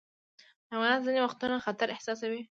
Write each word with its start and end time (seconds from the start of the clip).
حیوانات 0.71 1.01
ځینې 1.07 1.19
وختونه 1.21 1.55
خطر 1.65 1.87
احساسوي. 1.91 2.39